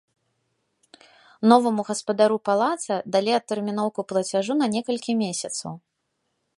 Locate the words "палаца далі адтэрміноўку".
2.49-4.01